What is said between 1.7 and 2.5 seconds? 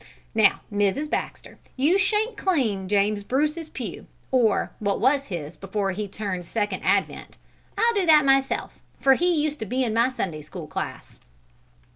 you shan't